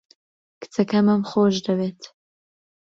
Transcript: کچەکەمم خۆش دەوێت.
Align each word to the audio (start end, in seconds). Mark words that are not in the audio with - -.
کچەکەمم 0.61 1.21
خۆش 1.29 1.55
دەوێت. 1.65 2.01